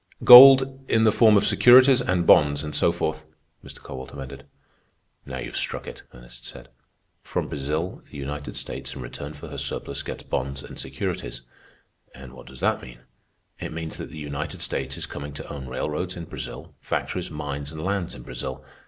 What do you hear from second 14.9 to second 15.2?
is